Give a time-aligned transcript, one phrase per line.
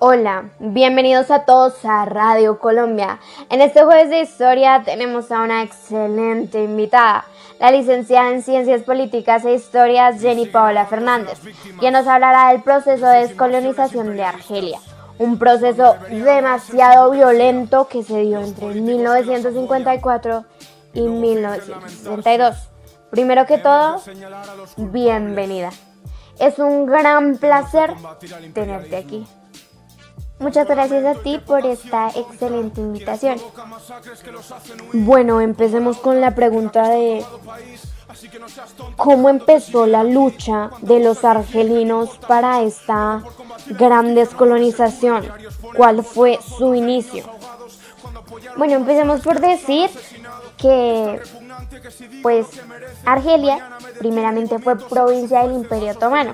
[0.00, 3.18] Hola, bienvenidos a todos a Radio Colombia.
[3.50, 7.24] En este jueves de historia tenemos a una excelente invitada,
[7.58, 11.40] la licenciada en Ciencias Políticas e Historias Jenny Paola Fernández,
[11.80, 14.78] quien nos hablará del proceso de descolonización de Argelia,
[15.18, 20.44] un proceso demasiado violento que se dio entre 1954
[20.94, 22.56] y 1962.
[23.10, 24.00] Primero que todo,
[24.76, 25.70] bienvenida.
[26.38, 27.94] Es un gran placer
[28.54, 29.26] tenerte aquí.
[30.38, 33.38] Muchas gracias a ti por esta excelente invitación.
[34.92, 37.24] Bueno, empecemos con la pregunta de
[38.96, 43.22] cómo empezó la lucha de los argelinos para esta
[43.70, 45.26] gran descolonización.
[45.76, 47.24] ¿Cuál fue su inicio?
[48.56, 49.90] Bueno, empecemos por decir
[50.58, 51.20] que
[52.22, 52.46] pues
[53.04, 53.68] Argelia
[53.98, 56.32] primeramente fue provincia del Imperio Otomano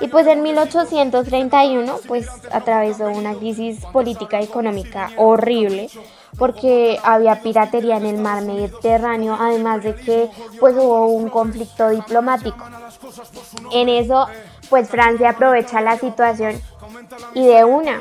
[0.00, 5.88] y pues en 1831 pues atravesó una crisis política y económica horrible
[6.36, 12.64] porque había piratería en el mar Mediterráneo además de que pues hubo un conflicto diplomático.
[13.72, 14.26] En eso
[14.68, 16.60] pues Francia aprovecha la situación
[17.34, 18.00] y de una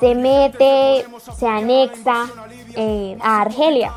[0.00, 1.04] se mete,
[1.38, 2.26] se anexa
[2.74, 3.92] eh, a Argelia.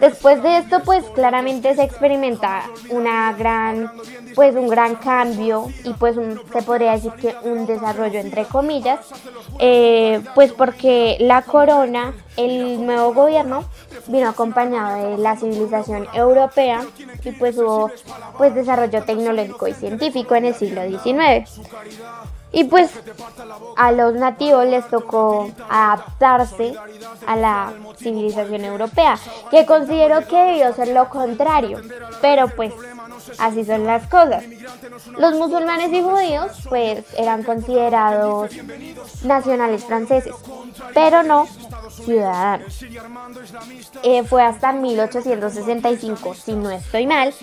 [0.00, 3.92] Después de esto, pues claramente se experimenta una gran,
[4.34, 9.00] pues un gran cambio y pues se podría decir que un desarrollo entre comillas,
[9.58, 13.64] eh, pues porque la corona, el nuevo gobierno
[14.06, 16.84] vino acompañado de la civilización europea
[17.24, 17.90] y pues hubo
[18.36, 21.48] pues desarrollo tecnológico y científico en el siglo XIX.
[22.50, 22.90] Y pues
[23.76, 26.74] a los nativos les tocó adaptarse
[27.26, 29.18] a la civilización europea,
[29.50, 31.80] que considero que debió ser lo contrario,
[32.22, 32.72] pero pues
[33.38, 34.44] así son las cosas.
[35.18, 38.50] Los musulmanes y judíos pues eran considerados
[39.24, 40.34] nacionales franceses,
[40.94, 41.46] pero no
[42.04, 42.84] ciudadanos.
[44.02, 47.34] Eh, fue hasta 1865, si no estoy mal,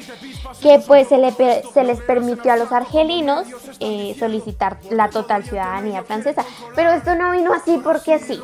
[0.62, 3.48] que pues se, les permitió a los argelinos
[3.80, 6.46] eh, solicitar la total ciudadanía francesa.
[6.76, 8.40] Pero esto no vino así porque sí.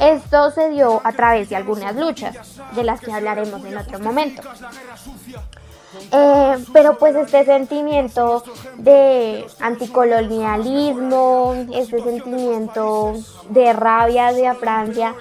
[0.00, 2.36] Esto se dio a través de algunas luchas,
[2.74, 4.42] de las que hablaremos en otro momento.
[6.10, 8.42] Eh, pero pues este sentimiento
[8.78, 13.14] de anticolonialismo, este sentimiento
[13.50, 15.14] de rabia hacia Francia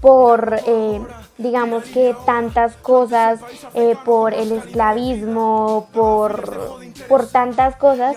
[0.00, 1.00] por, eh,
[1.38, 3.40] digamos que tantas cosas,
[3.74, 6.78] eh, por el esclavismo, por,
[7.08, 8.16] por tantas cosas,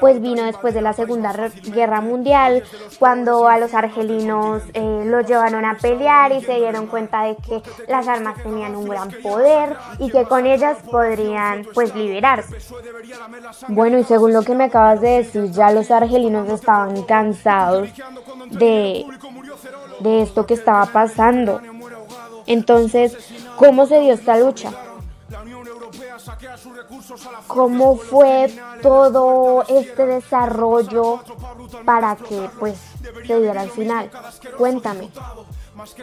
[0.00, 1.32] pues vino después de la Segunda
[1.64, 2.64] Guerra Mundial,
[2.98, 7.62] cuando a los argelinos eh, los llevaron a pelear y se dieron cuenta de que
[7.88, 12.56] las armas tenían un gran poder y que con ellas podrían pues liberarse.
[13.68, 17.88] Bueno, y según lo que me acabas de decir, ya los argelinos estaban cansados
[18.50, 19.04] de,
[20.00, 21.60] de esto que estaba pasando.
[22.46, 23.16] Entonces,
[23.56, 24.70] ¿cómo se dio esta lucha?
[27.46, 31.20] ¿Cómo fue todo este desarrollo
[31.84, 32.78] para que pues
[33.26, 34.10] se diera al final?
[34.56, 35.10] Cuéntame.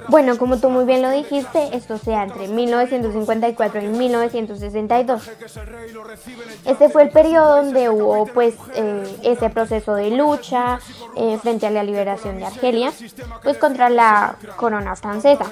[0.07, 5.31] Bueno, como tú muy bien lo dijiste, esto sea entre 1954 y 1962.
[6.65, 10.79] Este fue el periodo donde hubo pues eh, ese proceso de lucha
[11.15, 12.91] eh, frente a la liberación de Argelia,
[13.43, 15.45] pues contra la corona francesa.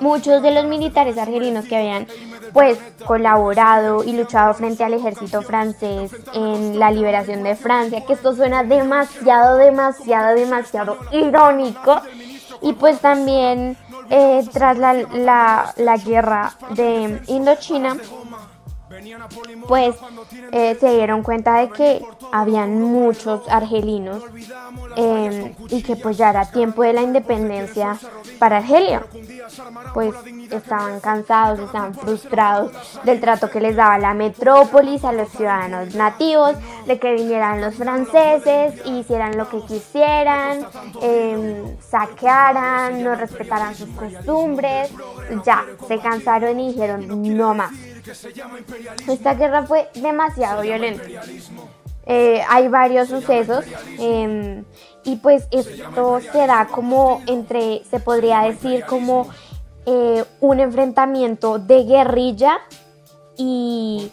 [0.00, 2.06] Muchos de los militares argelinos que habían
[2.52, 8.34] pues colaborado y luchado frente al ejército francés en la liberación de Francia, que esto
[8.34, 12.00] suena demasiado, demasiado, demasiado irónico
[12.62, 13.76] y pues también
[14.10, 17.96] eh, tras la, la, la guerra de Indochina,
[19.68, 19.94] pues
[20.52, 24.22] eh, se dieron cuenta de que habían muchos argelinos
[25.00, 27.96] em, y que pues ya era tiempo de la independencia
[28.40, 29.04] para Argelia.
[29.94, 30.12] Pues
[30.50, 32.72] estaban cansados, estaban frustrados
[33.04, 37.76] del trato que les daba la metrópolis a los ciudadanos nativos, de que vinieran los
[37.76, 40.66] franceses y hicieran lo que quisieran,
[41.00, 44.90] eh, saquearan, no respetaran sus costumbres.
[45.44, 47.72] Ya, se cansaron y dijeron no más.
[49.06, 51.04] Esta guerra fue demasiado violenta.
[52.10, 53.66] Eh, hay varios sucesos
[53.98, 54.64] em,
[55.04, 59.28] y pues esto se da como entre, se podría decir como
[59.86, 62.58] eh, un enfrentamiento de guerrilla
[63.36, 64.10] y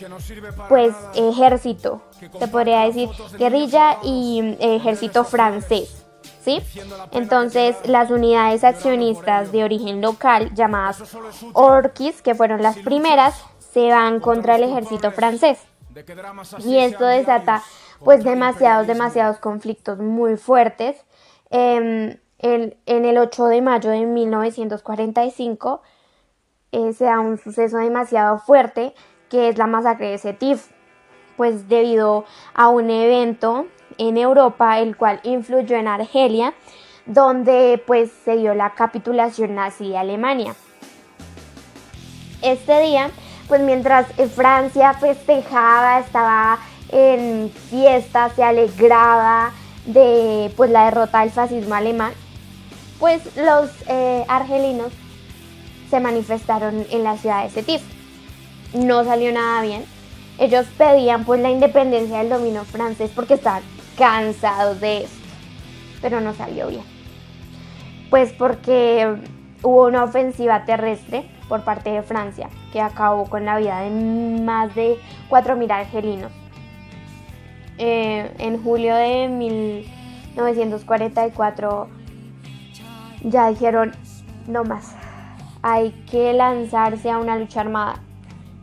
[0.70, 2.02] pues ejército,
[2.40, 6.04] se podría decir guerrilla y ejército francés.
[6.44, 6.62] ¿Sí?
[7.12, 11.02] Entonces las unidades accionistas de origen local llamadas
[11.54, 13.44] Orquis, que fueron las primeras,
[13.74, 15.58] se van contra el ejército francés.
[16.60, 17.64] Y esto desata
[18.04, 20.98] pues demasiados, demasiados conflictos muy fuertes.
[21.50, 25.82] Em, en, el 8 de mayo de 1945
[26.72, 28.94] eh, se da un suceso demasiado fuerte
[29.30, 30.68] que es la masacre de Setif,
[31.38, 33.66] pues debido a un evento
[33.98, 36.54] en Europa el cual influyó en Argelia,
[37.06, 40.56] donde pues se dio la capitulación nazi de Alemania.
[42.42, 43.10] Este día,
[43.48, 46.60] pues mientras Francia festejaba, estaba
[46.90, 49.52] en fiesta, se alegraba
[49.86, 52.14] de pues la derrota del fascismo alemán,
[53.00, 54.92] pues los eh, argelinos
[55.90, 57.82] se manifestaron en la ciudad de Setif.
[58.74, 59.86] No salió nada bien.
[60.38, 63.64] Ellos pedían pues la independencia del dominio francés porque estaban
[63.98, 65.18] cansados de esto,
[66.02, 66.84] pero no salió bien.
[68.10, 69.16] Pues porque
[69.64, 74.76] hubo una ofensiva terrestre por parte de Francia que acabó con la vida de más
[74.76, 74.98] de
[75.30, 76.32] 4.000 argelinos.
[77.78, 81.90] Eh, en julio de 1944
[83.24, 83.92] ya dijeron,
[84.48, 84.96] no más,
[85.62, 87.96] hay que lanzarse a una lucha armada.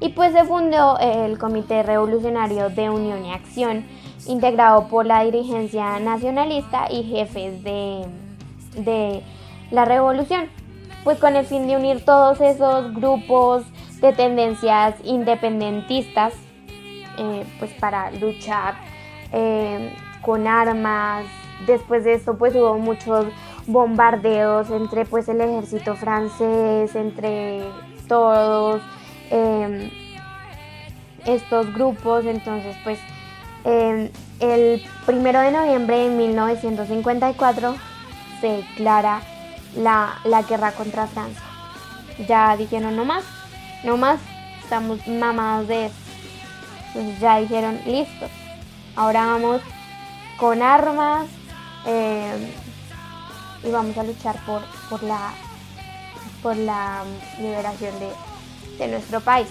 [0.01, 3.85] Y pues se fundó el Comité Revolucionario de Unión y Acción,
[4.27, 8.07] integrado por la dirigencia nacionalista y jefes de,
[8.77, 9.23] de
[9.71, 10.49] la revolución,
[11.05, 13.65] pues con el fin de unir todos esos grupos
[14.01, 16.33] de tendencias independentistas,
[17.19, 18.92] eh, pues para luchar
[19.33, 21.25] eh, con armas.
[21.67, 23.27] Después de esto pues hubo muchos
[23.67, 27.63] bombardeos entre pues el ejército francés, entre
[28.09, 28.83] todos
[29.31, 29.91] em,
[31.25, 32.25] estos grupos.
[32.25, 32.99] Entonces pues
[33.65, 37.75] em, el primero de noviembre de 1954
[38.41, 39.23] se declara
[39.77, 41.43] la, la guerra contra Francia.
[42.29, 43.25] Ya dijeron no más,
[43.85, 44.21] no más,
[44.63, 45.95] estamos mamados de eso.
[46.95, 48.27] Entonces ya dijeron listo,
[48.97, 49.61] ahora vamos
[50.39, 51.27] con armas.
[51.87, 52.49] Em,
[53.65, 55.33] y vamos a luchar por, por, la,
[56.43, 57.03] por la
[57.39, 58.11] liberación de,
[58.79, 59.47] de nuestro país.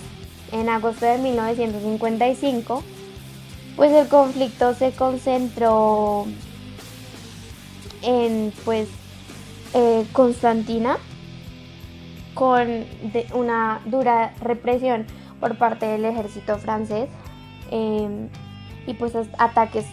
[0.51, 2.83] En agosto de 1955,
[3.75, 6.25] pues el conflicto se concentró
[8.01, 8.89] en pues
[9.73, 10.97] eh, Constantina
[12.33, 12.85] con
[13.33, 15.05] una dura represión
[15.39, 17.09] por parte del ejército francés
[17.69, 18.29] em,
[18.87, 19.85] y pues ataques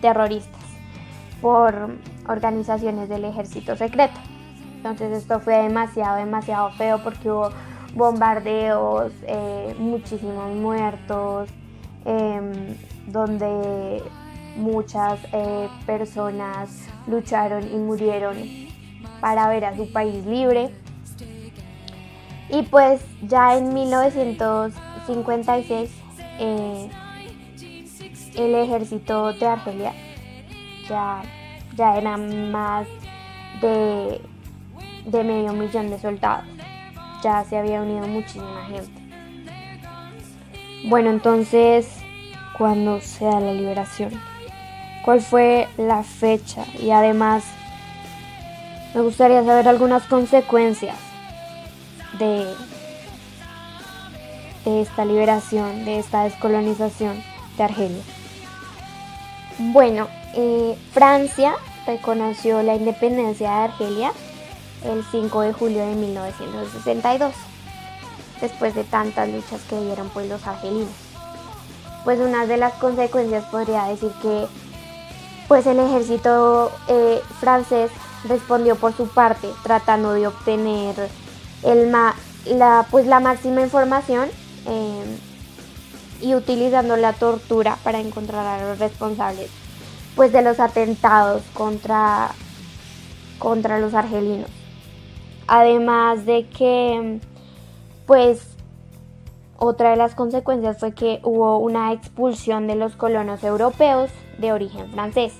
[0.00, 0.60] terroristas
[1.40, 1.96] por
[2.28, 4.18] organizaciones del ejército secreto.
[4.76, 7.50] Entonces esto fue demasiado, demasiado feo porque hubo
[7.94, 11.48] bombardeos, eh, muchísimos muertos,
[12.04, 12.76] em,
[13.06, 14.02] donde
[14.56, 18.36] muchas eh, personas lucharon y murieron
[19.20, 20.70] para ver a su país libre.
[22.48, 25.90] Y pues ya en 1956
[26.38, 26.90] eh,
[28.34, 29.92] el ejército de Argelia
[30.88, 31.22] ya,
[31.76, 32.86] ya eran más
[33.60, 34.20] de,
[35.04, 36.44] de medio millón de soldados.
[37.22, 39.00] Ya se había unido muchísima gente.
[40.88, 41.86] Bueno, entonces,
[42.56, 44.10] ¿cuándo se da la liberación?
[45.04, 46.64] ¿Cuál fue la fecha?
[46.80, 47.44] Y además,
[48.94, 50.96] me gustaría saber algunas consecuencias
[52.18, 52.46] de,
[54.64, 57.22] de esta liberación, de esta descolonización
[57.56, 58.02] de Argelia.
[59.62, 61.52] Bueno, eh, Francia
[61.86, 64.10] reconoció la independencia de Argelia
[64.84, 67.34] el 5 de julio de 1962,
[68.40, 70.88] después de tantas luchas que dieron pues los argelinos.
[72.04, 74.46] Pues una de las consecuencias podría decir que
[75.46, 77.90] pues el ejército eh, francés
[78.26, 81.10] respondió por su parte tratando de obtener
[81.62, 84.30] la, pues la máxima información
[84.66, 85.18] eh,
[86.20, 89.50] y utilizando la tortura para encontrar a los responsables
[90.16, 92.30] pues de los atentados contra,
[93.38, 94.50] contra los argelinos.
[95.46, 97.20] Además de que
[98.06, 98.56] pues
[99.56, 104.90] otra de las consecuencias fue que hubo una expulsión de los colonos europeos de origen
[104.90, 105.34] francés.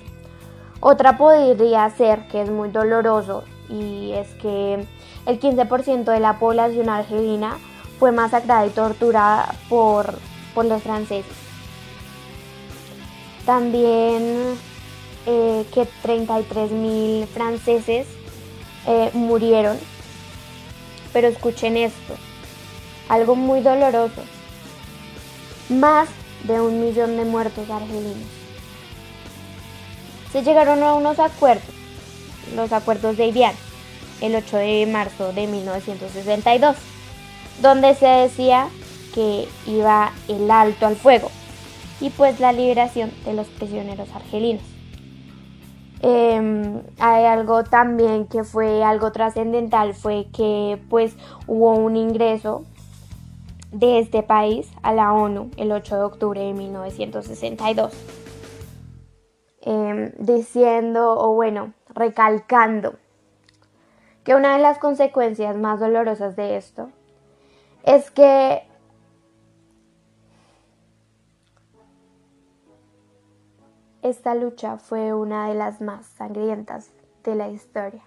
[0.80, 4.87] Otra podría ser, que es muy doloroso, y es que
[5.26, 7.58] el 15% de la población argelina
[7.99, 10.14] fue masacrada y torturada por
[10.54, 11.33] por los franceses.
[13.47, 14.59] También
[15.26, 18.07] eh, que 33.000 franceses
[18.87, 19.78] eh, murieron.
[21.12, 22.14] Pero escuchen esto,
[23.09, 24.23] algo muy doloroso.
[25.69, 26.09] Más
[26.45, 28.28] de un millón de muertos argelinos.
[30.33, 31.75] Se llegaron a unos acuerdos,
[32.54, 33.54] los acuerdos de Ibián,
[34.21, 36.76] el 8 de marzo de 1962,
[37.61, 38.69] donde se decía
[39.14, 41.31] que iba el alto al fuego,
[42.00, 44.62] y pues la liberación de los prisioneros argelinos.
[46.02, 51.14] Em, hay algo también que fue algo trascendental, fue que pues
[51.47, 52.64] hubo un ingreso
[53.71, 57.93] de este país a la ONU el 8 de octubre de 1962,
[59.61, 62.95] em, diciendo o bueno, recalcando
[64.25, 66.88] que una de las consecuencias más dolorosas de esto
[67.85, 68.62] es que
[74.02, 76.90] esta lucha fue una de las más sangrientas
[77.25, 78.02] de la historia.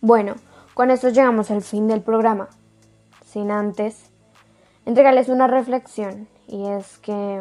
[0.00, 0.34] Bueno,
[0.74, 2.48] con esto llegamos al fin del programa,
[3.24, 4.10] sin antes
[4.84, 7.40] entregarles una reflexión y es que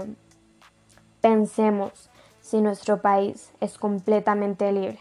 [1.22, 2.10] pensemos
[2.41, 5.00] si nuestro país es completamente libre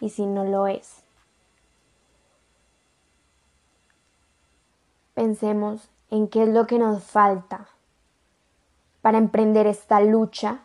[0.00, 1.02] y si no lo es.
[5.14, 7.68] Pensemos en qué es lo que nos falta
[9.04, 10.60] para emprender esta lucha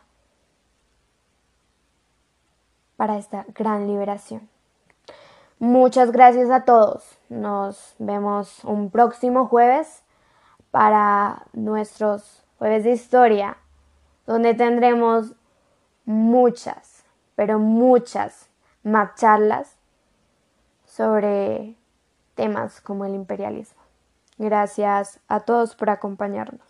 [2.96, 4.48] para esta gran liberación.
[5.60, 7.20] Muchas gracias a todos.
[7.28, 10.06] Nos vemos un próximo jueves
[10.72, 13.58] para nuestros jueves de historia,
[14.26, 15.36] donde tendremos
[16.06, 17.04] muchas,
[17.36, 18.50] pero muchas
[18.84, 19.76] más charlas
[20.86, 21.76] sobre
[22.36, 23.82] temas como el imperialismo.
[24.38, 26.69] Gracias a todos por acompañarnos.